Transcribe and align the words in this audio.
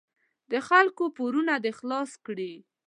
د 0.51 0.53
خلکو 0.67 1.03
پورونه 1.17 1.53
دې 1.63 1.71
خلاص 1.79 2.11
کړي. 2.25 2.53